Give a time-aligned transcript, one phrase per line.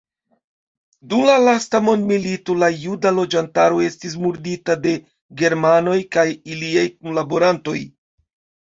[1.11, 4.95] Dum la lasta mondmilito la juda loĝantaro estis murdita de
[5.45, 7.81] germanoj kaj iliaj kunlaborantoj.